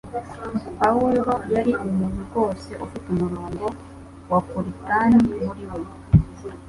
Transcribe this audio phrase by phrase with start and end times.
[0.79, 3.65] Pawulo yari umuntu rwose ufite umurongo
[4.29, 5.79] wa puritani muri we